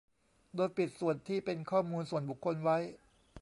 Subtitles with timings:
[0.55, 2.77] โดยปิดส่วนที่เป็นข้อมูลส่วนบุคคลไว้